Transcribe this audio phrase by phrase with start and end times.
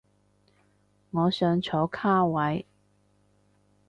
[1.11, 2.65] 我想坐卡位